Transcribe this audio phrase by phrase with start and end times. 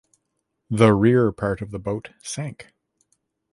[0.71, 2.73] The rear part of the boat sank.